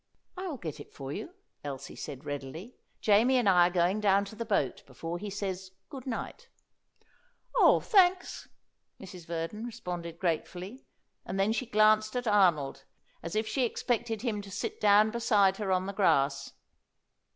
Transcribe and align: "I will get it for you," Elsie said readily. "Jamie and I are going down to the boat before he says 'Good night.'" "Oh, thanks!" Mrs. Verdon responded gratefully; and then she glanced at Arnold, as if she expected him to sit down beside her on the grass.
"I 0.35 0.47
will 0.47 0.57
get 0.57 0.79
it 0.79 0.91
for 0.91 1.11
you," 1.11 1.35
Elsie 1.63 1.95
said 1.95 2.25
readily. 2.25 2.75
"Jamie 3.01 3.37
and 3.37 3.47
I 3.47 3.67
are 3.67 3.69
going 3.69 3.99
down 3.99 4.25
to 4.25 4.35
the 4.35 4.45
boat 4.47 4.83
before 4.87 5.19
he 5.19 5.29
says 5.29 5.73
'Good 5.91 6.07
night.'" 6.07 6.49
"Oh, 7.57 7.79
thanks!" 7.81 8.49
Mrs. 8.99 9.27
Verdon 9.27 9.63
responded 9.63 10.17
gratefully; 10.17 10.81
and 11.23 11.39
then 11.39 11.53
she 11.53 11.67
glanced 11.67 12.15
at 12.15 12.25
Arnold, 12.25 12.83
as 13.21 13.35
if 13.35 13.47
she 13.47 13.63
expected 13.63 14.23
him 14.23 14.41
to 14.41 14.49
sit 14.49 14.81
down 14.81 15.11
beside 15.11 15.57
her 15.57 15.71
on 15.71 15.85
the 15.85 15.93
grass. 15.93 16.51